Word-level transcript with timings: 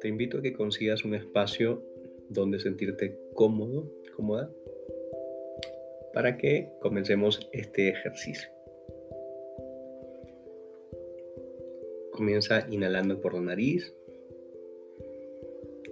Te 0.00 0.08
invito 0.08 0.38
a 0.38 0.42
que 0.42 0.54
consigas 0.54 1.04
un 1.04 1.14
espacio 1.14 1.82
donde 2.30 2.58
sentirte 2.58 3.18
cómodo, 3.34 3.90
cómoda, 4.16 4.50
para 6.14 6.38
que 6.38 6.70
comencemos 6.80 7.50
este 7.52 7.90
ejercicio. 7.90 8.48
Comienza 12.12 12.66
inhalando 12.70 13.20
por 13.20 13.34
la 13.34 13.40
nariz, 13.40 13.94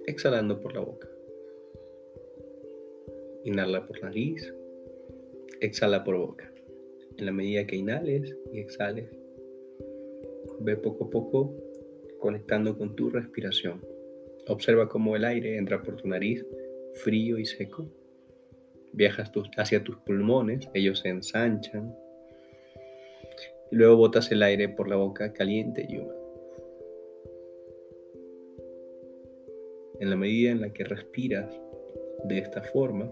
exhalando 0.07 0.61
por 0.61 0.73
la 0.75 0.80
boca. 0.80 1.09
Inhala 3.45 3.85
por 3.85 4.03
nariz, 4.03 4.55
exhala 5.61 6.03
por 6.03 6.17
boca. 6.17 6.55
En 7.19 7.27
la 7.27 7.33
medida 7.33 7.67
que 7.67 7.77
inhales 7.77 8.37
y 8.53 8.61
exhales, 8.61 9.09
ve 10.61 10.77
poco 10.77 11.05
a 11.05 11.11
poco 11.11 11.55
conectando 12.20 12.77
con 12.77 12.95
tu 12.95 13.11
respiración. 13.11 13.80
Observa 14.48 14.88
cómo 14.88 15.16
el 15.16 15.24
aire 15.24 15.57
entra 15.57 15.83
por 15.83 15.97
tu 15.97 16.09
nariz 16.09 16.45
frío 16.95 17.38
y 17.38 17.47
seco. 17.47 17.87
Viajas 18.93 19.30
hacia 19.57 19.83
tus 19.83 19.97
pulmones, 19.98 20.69
ellos 20.74 21.01
se 21.01 21.09
ensanchan. 21.09 21.95
Y 23.71 23.77
luego 23.77 23.96
botas 23.96 24.30
el 24.30 24.43
aire 24.43 24.69
por 24.69 24.88
la 24.88 24.96
boca 24.96 25.33
caliente 25.33 25.87
y 25.88 25.98
húmedo. 25.98 26.27
En 30.01 30.10
la 30.10 30.16
medida 30.16 30.51
en 30.51 30.60
la 30.60 30.73
que 30.73 30.85
respiras 30.85 31.48
de 32.24 32.38
esta 32.38 32.62
forma, 32.62 33.10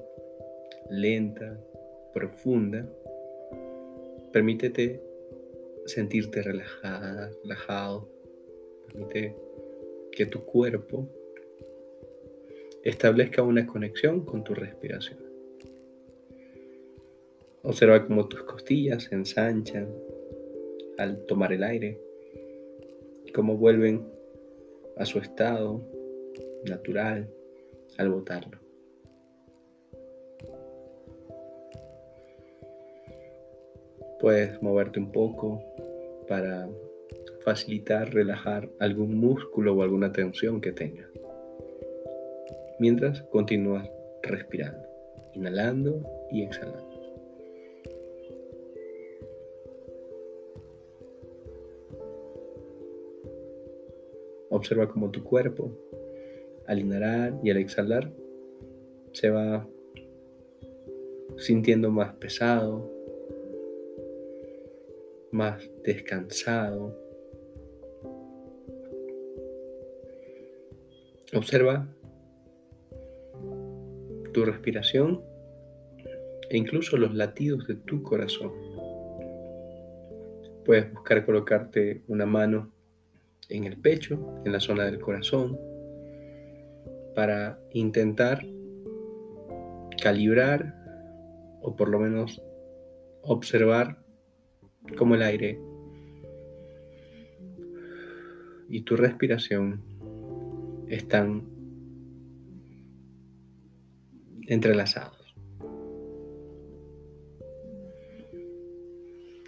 lenta, 0.90 1.58
profunda, 2.12 2.86
permítete 4.34 5.00
sentirte 5.86 6.42
relajada, 6.42 7.30
relajado. 7.44 8.08
Permite 8.88 9.36
que 10.10 10.26
tu 10.26 10.44
cuerpo 10.44 11.08
establezca 12.82 13.42
una 13.42 13.64
conexión 13.64 14.24
con 14.24 14.42
tu 14.42 14.52
respiración. 14.54 15.20
Observa 17.62 18.04
cómo 18.04 18.26
tus 18.26 18.42
costillas 18.42 19.04
se 19.04 19.14
ensanchan 19.14 19.88
al 20.98 21.24
tomar 21.26 21.52
el 21.52 21.62
aire 21.62 22.00
cómo 23.34 23.56
vuelven 23.56 24.06
a 24.96 25.04
su 25.04 25.18
estado 25.18 25.80
natural 26.64 27.28
al 27.98 28.08
botarlo. 28.08 28.63
Puedes 34.24 34.62
moverte 34.62 34.98
un 34.98 35.12
poco 35.12 35.62
para 36.26 36.66
facilitar, 37.44 38.10
relajar 38.14 38.70
algún 38.78 39.18
músculo 39.18 39.74
o 39.74 39.82
alguna 39.82 40.12
tensión 40.12 40.62
que 40.62 40.72
tengas. 40.72 41.10
Mientras 42.78 43.20
continúas 43.24 43.86
respirando, 44.22 44.82
inhalando 45.34 46.00
y 46.30 46.42
exhalando. 46.42 46.88
Observa 54.48 54.88
cómo 54.88 55.10
tu 55.10 55.22
cuerpo, 55.22 55.70
al 56.66 56.78
inhalar 56.78 57.34
y 57.42 57.50
al 57.50 57.58
exhalar, 57.58 58.10
se 59.12 59.28
va 59.28 59.68
sintiendo 61.36 61.90
más 61.90 62.14
pesado, 62.14 62.90
más 65.34 65.68
descansado. 65.82 66.96
Observa 71.34 71.88
tu 74.32 74.44
respiración 74.44 75.20
e 76.48 76.56
incluso 76.56 76.96
los 76.96 77.14
latidos 77.14 77.66
de 77.66 77.74
tu 77.74 78.00
corazón. 78.04 78.52
Puedes 80.64 80.92
buscar 80.92 81.26
colocarte 81.26 82.02
una 82.06 82.26
mano 82.26 82.70
en 83.48 83.64
el 83.64 83.76
pecho, 83.76 84.40
en 84.44 84.52
la 84.52 84.60
zona 84.60 84.84
del 84.84 85.00
corazón, 85.00 85.58
para 87.16 87.58
intentar 87.72 88.46
calibrar 90.00 90.74
o 91.60 91.74
por 91.74 91.88
lo 91.88 91.98
menos 91.98 92.40
observar 93.22 94.03
como 94.96 95.14
el 95.14 95.22
aire 95.22 95.58
y 98.68 98.82
tu 98.82 98.96
respiración 98.96 99.80
están 100.88 101.42
entrelazados. 104.46 105.34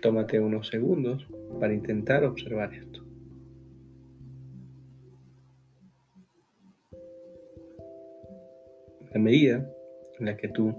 Tómate 0.00 0.40
unos 0.40 0.68
segundos 0.68 1.26
para 1.58 1.74
intentar 1.74 2.24
observar 2.24 2.72
esto. 2.74 3.02
A 9.14 9.18
medida 9.18 9.68
en 10.18 10.26
la 10.26 10.36
que 10.36 10.48
tú 10.48 10.74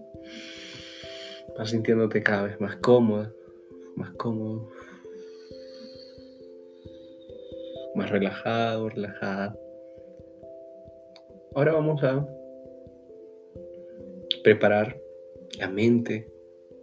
vas 1.58 1.72
sintiéndote 1.72 2.22
cada 2.22 2.44
vez 2.44 2.62
más 2.62 2.76
cómoda, 2.78 3.32
más 3.98 4.12
cómodo, 4.12 4.70
más 7.96 8.10
relajado, 8.12 8.90
relajada. 8.90 9.58
Ahora 11.56 11.74
vamos 11.74 12.04
a 12.04 12.26
preparar 14.44 14.96
la 15.58 15.68
mente, 15.68 16.28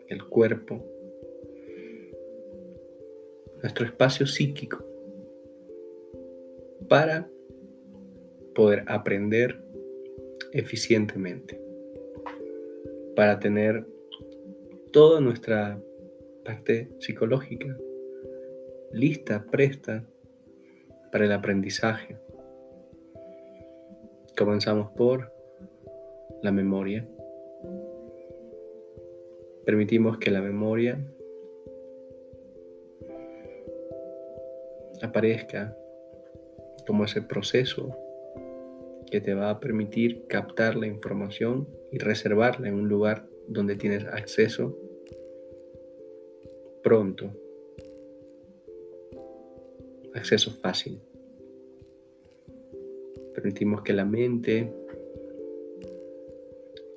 el 0.08 0.24
cuerpo, 0.24 0.84
nuestro 3.62 3.86
espacio 3.86 4.26
psíquico 4.26 4.84
para 6.88 7.28
poder 8.54 8.84
aprender 8.88 9.56
eficientemente, 10.52 11.58
para 13.14 13.38
tener 13.38 13.86
toda 14.92 15.20
nuestra 15.20 15.78
parte 16.44 16.90
psicológica, 17.00 17.76
lista, 18.92 19.44
presta 19.50 20.04
para 21.10 21.24
el 21.24 21.32
aprendizaje. 21.32 22.16
Comenzamos 24.36 24.90
por 24.92 25.32
la 26.42 26.52
memoria. 26.52 27.06
Permitimos 29.64 30.18
que 30.18 30.30
la 30.30 30.42
memoria 30.42 30.98
aparezca 35.02 35.74
como 36.86 37.04
ese 37.04 37.22
proceso 37.22 37.96
que 39.10 39.20
te 39.20 39.32
va 39.32 39.48
a 39.48 39.60
permitir 39.60 40.26
captar 40.26 40.76
la 40.76 40.86
información 40.86 41.66
y 41.90 41.98
reservarla 41.98 42.68
en 42.68 42.74
un 42.74 42.88
lugar 42.88 43.24
donde 43.48 43.76
tienes 43.76 44.04
acceso 44.06 44.76
pronto, 46.84 47.30
acceso 50.14 50.52
fácil. 50.52 51.00
Permitimos 53.34 53.82
que 53.82 53.94
la 53.94 54.04
mente 54.04 54.70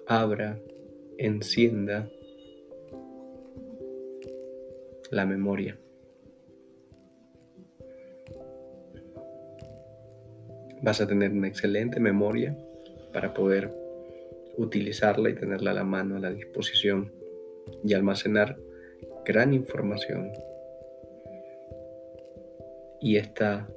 abra, 0.06 0.60
encienda 1.18 2.10
la 5.10 5.26
memoria. 5.26 5.78
Vas 10.84 11.00
a 11.00 11.08
tener 11.08 11.32
una 11.32 11.48
excelente 11.48 12.00
memoria 12.02 12.56
para 13.14 13.34
poder 13.34 13.74
utilizarla 14.58 15.30
y 15.30 15.36
tenerla 15.36 15.72
a 15.72 15.76
la 15.76 15.84
mano, 15.86 16.18
a 16.18 16.20
la 16.20 16.32
disposición 16.32 17.10
y 17.84 17.94
almacenar 17.94 18.58
gran 19.28 19.54
información 19.54 20.32
y 23.02 23.18
esta 23.18 23.68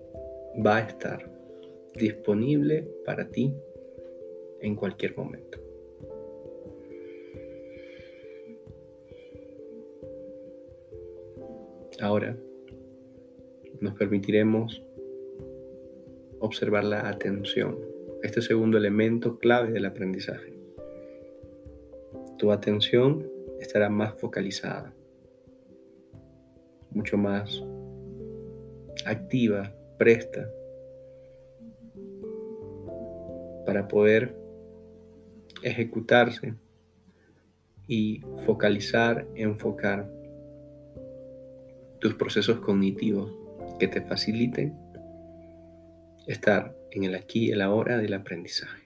va 0.65 0.77
a 0.77 0.81
estar 0.83 1.29
disponible 1.97 2.87
para 3.05 3.29
ti 3.29 3.53
en 4.61 4.77
cualquier 4.77 5.17
momento. 5.17 5.59
Ahora 12.01 12.37
nos 13.81 13.95
permitiremos 13.95 14.81
observar 16.39 16.85
la 16.85 17.09
atención, 17.09 17.77
este 18.23 18.41
segundo 18.41 18.79
elemento 18.79 19.37
clave 19.41 19.73
del 19.73 19.87
aprendizaje. 19.87 20.53
Tu 22.39 22.53
atención 22.53 23.27
estará 23.59 23.91
más 23.91 24.15
focalizada 24.15 24.95
mucho 26.93 27.17
más 27.17 27.63
activa, 29.05 29.73
presta, 29.99 30.49
para 33.67 33.87
poder 33.87 34.35
ejecutarse 35.63 36.55
y 37.87 38.21
focalizar, 38.47 39.27
enfocar 39.35 40.09
tus 42.01 42.15
procesos 42.15 42.61
cognitivos 42.61 43.31
que 43.79 43.89
te 43.89 44.01
faciliten 44.01 44.75
estar 46.27 46.75
en 46.93 47.05
el 47.05 47.15
aquí 47.15 47.49
y 47.49 47.53
el 47.53 47.61
ahora 47.61 47.99
del 47.99 48.15
aprendizaje. 48.15 48.80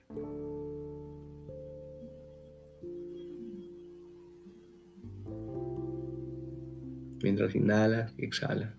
Mientras 7.25 7.55
inhalas 7.55 8.13
y 8.19 8.23
exhalas, 8.23 8.71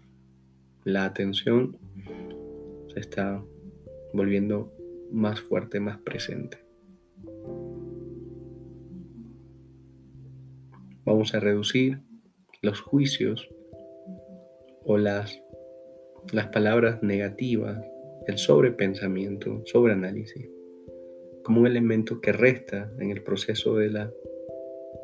la 0.84 1.04
atención 1.04 1.76
se 2.94 3.00
está 3.00 3.42
volviendo 4.12 4.72
más 5.10 5.40
fuerte, 5.40 5.80
más 5.80 5.98
presente. 5.98 6.56
Vamos 11.04 11.34
a 11.34 11.40
reducir 11.40 11.98
los 12.62 12.80
juicios 12.80 13.48
o 14.84 14.96
las, 14.96 15.42
las 16.30 16.46
palabras 16.46 17.02
negativas, 17.02 17.84
el 18.28 18.38
sobrepensamiento, 18.38 19.64
sobreanálisis, 19.66 20.48
como 21.42 21.62
un 21.62 21.66
elemento 21.66 22.20
que 22.20 22.30
resta 22.30 22.92
en 23.00 23.10
el 23.10 23.24
proceso 23.24 23.74
de 23.74 23.90
la, 23.90 24.08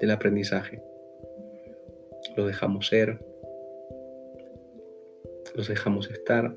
del 0.01 0.13
aprendizaje. 0.13 0.81
Lo 2.37 2.47
dejamos 2.47 2.87
ser, 2.87 3.32
los 5.55 5.69
dejamos 5.69 6.11
estar, 6.11 6.57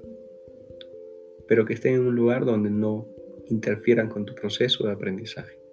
pero 1.48 1.66
que 1.66 1.74
estén 1.74 1.96
en 1.96 2.08
un 2.08 2.16
lugar 2.16 2.46
donde 2.46 2.70
no 2.70 3.08
interfieran 3.50 4.10
con 4.10 4.26
tu 4.26 4.34
proceso 4.34 4.86
de 4.86 4.94
aprendizaje. 4.94 5.66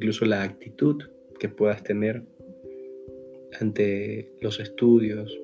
incluso 0.00 0.24
la 0.24 0.42
actitud 0.42 1.02
que 1.38 1.50
puedas 1.50 1.82
tener 1.82 2.22
ante 3.60 4.32
los 4.40 4.58
estudios, 4.58 5.38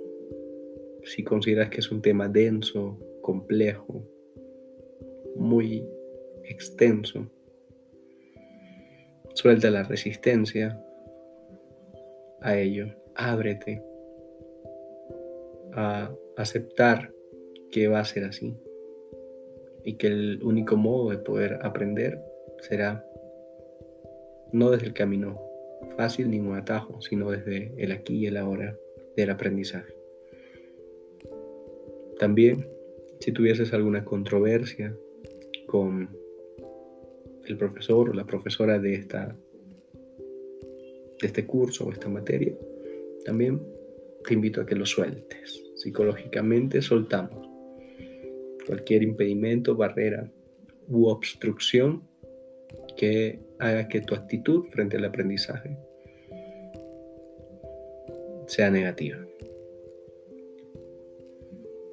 si 1.04 1.22
consideras 1.22 1.68
que 1.68 1.80
es 1.80 1.90
un 1.90 2.00
tema 2.00 2.26
denso, 2.26 2.98
complejo, 3.20 4.02
muy 5.36 5.84
extenso. 6.44 7.26
Suelta 9.34 9.70
la 9.70 9.82
resistencia 9.82 10.82
a 12.40 12.58
ello, 12.58 12.86
ábrete 13.14 13.82
a 15.76 16.10
aceptar 16.36 17.12
que 17.70 17.88
va 17.88 18.00
a 18.00 18.04
ser 18.04 18.24
así 18.24 18.54
y 19.84 19.94
que 19.94 20.08
el 20.08 20.42
único 20.42 20.76
modo 20.76 21.10
de 21.10 21.18
poder 21.18 21.58
aprender 21.62 22.18
será 22.68 23.04
no 24.52 24.70
desde 24.70 24.86
el 24.86 24.94
camino 24.94 25.40
fácil 25.96 26.30
ni 26.30 26.40
un 26.40 26.56
atajo, 26.56 27.00
sino 27.02 27.30
desde 27.30 27.72
el 27.76 27.92
aquí 27.92 28.16
y 28.16 28.26
el 28.26 28.36
ahora 28.36 28.76
del 29.16 29.30
aprendizaje. 29.30 29.92
También, 32.18 32.66
si 33.20 33.32
tuvieses 33.32 33.72
alguna 33.72 34.04
controversia 34.04 34.96
con 35.66 36.08
el 37.46 37.56
profesor 37.56 38.10
o 38.10 38.14
la 38.14 38.24
profesora 38.24 38.78
de, 38.78 38.94
esta, 38.94 39.36
de 41.20 41.26
este 41.26 41.46
curso 41.46 41.86
o 41.86 41.92
esta 41.92 42.08
materia, 42.08 42.54
también 43.24 43.60
te 44.26 44.34
invito 44.34 44.60
a 44.60 44.66
que 44.66 44.74
lo 44.74 44.86
sueltes. 44.86 45.65
Psicológicamente 45.76 46.82
soltamos 46.82 47.48
cualquier 48.66 49.02
impedimento, 49.02 49.76
barrera 49.76 50.28
u 50.88 51.06
obstrucción 51.06 52.02
que 52.96 53.38
haga 53.58 53.86
que 53.88 54.00
tu 54.00 54.14
actitud 54.14 54.64
frente 54.70 54.96
al 54.96 55.04
aprendizaje 55.04 55.76
sea 58.46 58.70
negativa. 58.70 59.18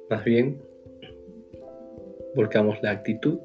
Más 0.08 0.24
bien, 0.24 0.60
volcamos 2.34 2.82
la 2.82 2.90
actitud 2.90 3.38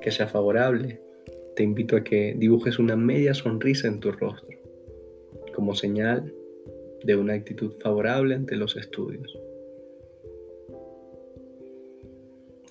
que 0.00 0.10
sea 0.10 0.26
favorable. 0.26 1.00
Te 1.56 1.64
invito 1.64 1.96
a 1.96 2.04
que 2.04 2.34
dibujes 2.36 2.78
una 2.78 2.96
media 2.96 3.34
sonrisa 3.34 3.88
en 3.88 4.00
tu 4.00 4.12
rostro 4.12 4.56
como 5.54 5.74
señal 5.74 6.32
de 7.04 7.16
una 7.16 7.34
actitud 7.34 7.72
favorable 7.80 8.34
ante 8.34 8.56
los 8.56 8.76
estudios. 8.76 9.38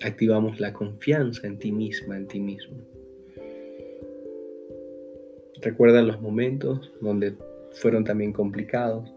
activamos 0.02 0.60
la 0.60 0.72
confianza 0.72 1.46
en 1.46 1.58
ti 1.58 1.72
misma, 1.72 2.16
en 2.16 2.26
ti 2.26 2.40
mismo. 2.40 2.76
Recuerda 5.60 6.02
los 6.02 6.20
momentos 6.20 6.92
donde 7.00 7.34
fueron 7.72 8.04
también 8.04 8.32
complicados, 8.32 9.10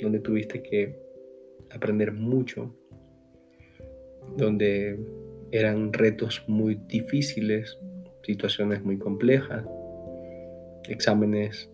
donde 0.00 0.20
tuviste 0.20 0.62
que 0.62 0.94
aprender 1.70 2.12
mucho, 2.12 2.74
donde 4.36 4.98
eran 5.50 5.92
retos 5.92 6.42
muy 6.46 6.76
difíciles, 6.86 7.76
situaciones 8.22 8.82
muy 8.84 8.98
complejas, 8.98 9.64
exámenes 10.88 11.68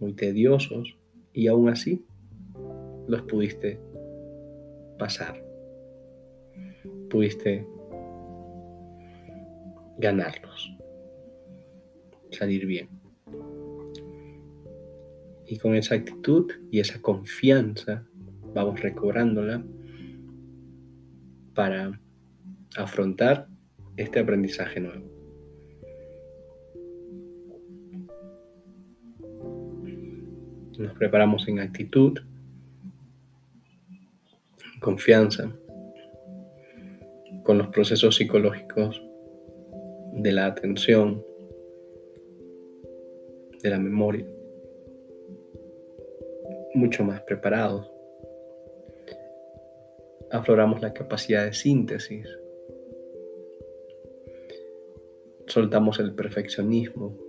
muy 0.00 0.14
tediosos 0.14 0.97
y 1.38 1.46
aún 1.46 1.68
así 1.68 2.04
los 3.06 3.22
pudiste 3.22 3.78
pasar 4.98 5.48
pudiste 7.08 7.66
ganarlos, 9.98 10.70
salir 12.30 12.66
bien. 12.66 12.88
Y 15.46 15.58
con 15.58 15.74
esa 15.74 15.94
actitud 15.94 16.50
y 16.70 16.80
esa 16.80 17.00
confianza 17.00 18.04
vamos 18.54 18.80
recobrándola 18.80 19.64
para 21.54 21.98
afrontar 22.76 23.46
este 23.96 24.20
aprendizaje 24.20 24.80
nuevo. 24.80 25.17
Nos 30.78 30.96
preparamos 30.96 31.48
en 31.48 31.58
actitud, 31.58 32.20
confianza, 34.78 35.50
con 37.42 37.58
los 37.58 37.66
procesos 37.66 38.14
psicológicos 38.14 39.02
de 40.12 40.30
la 40.30 40.46
atención, 40.46 41.20
de 43.60 43.70
la 43.70 43.78
memoria, 43.80 44.24
mucho 46.74 47.02
más 47.02 47.22
preparados. 47.22 47.90
Afloramos 50.30 50.80
la 50.80 50.94
capacidad 50.94 51.44
de 51.44 51.54
síntesis, 51.54 52.28
soltamos 55.48 55.98
el 55.98 56.14
perfeccionismo, 56.14 57.27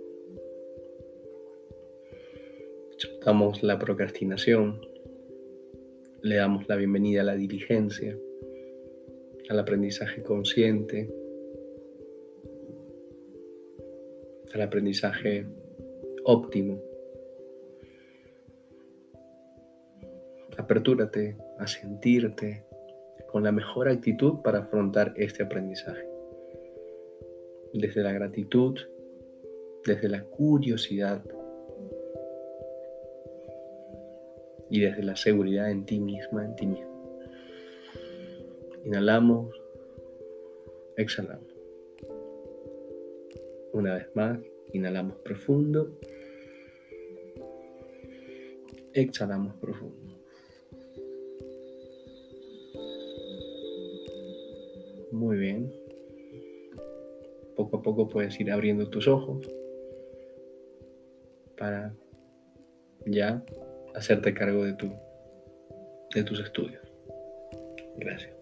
soltamos 3.20 3.62
la 3.62 3.78
procrastinación, 3.78 4.80
le 6.22 6.36
damos 6.36 6.66
la 6.68 6.76
bienvenida 6.76 7.20
a 7.20 7.24
la 7.24 7.34
diligencia 7.34 8.16
al 9.50 9.58
aprendizaje 9.58 10.22
consciente, 10.22 11.06
al 14.54 14.62
aprendizaje 14.62 15.44
óptimo. 16.24 16.80
Apertúrate 20.56 21.36
a 21.58 21.66
sentirte 21.66 22.64
con 23.30 23.42
la 23.42 23.52
mejor 23.52 23.90
actitud 23.90 24.40
para 24.42 24.60
afrontar 24.60 25.12
este 25.16 25.42
aprendizaje. 25.42 26.08
Desde 27.74 28.02
la 28.02 28.12
gratitud, 28.12 28.78
desde 29.84 30.08
la 30.08 30.22
curiosidad 30.24 31.22
y 34.70 34.80
desde 34.80 35.02
la 35.02 35.16
seguridad 35.16 35.70
en 35.70 35.84
ti 35.84 35.98
misma, 35.98 36.44
en 36.44 36.56
ti 36.56 36.66
mismo. 36.66 36.90
Inhalamos, 38.84 39.54
exhalamos. 40.96 41.46
Una 43.72 43.94
vez 43.96 44.06
más, 44.14 44.38
inhalamos 44.72 45.16
profundo. 45.18 45.90
Exhalamos 48.94 49.54
profundo. 49.56 49.96
Muy 55.12 55.36
bien. 55.36 55.72
Poco 57.56 57.76
a 57.76 57.82
poco 57.82 58.08
puedes 58.08 58.40
ir 58.40 58.50
abriendo 58.50 58.88
tus 58.88 59.06
ojos. 59.06 59.46
para 61.56 61.92
ya 63.04 63.44
hacerte 63.94 64.34
cargo 64.34 64.64
de, 64.64 64.72
tu, 64.74 64.92
de 66.14 66.22
tus 66.24 66.40
estudios. 66.40 66.82
Gracias. 67.96 68.39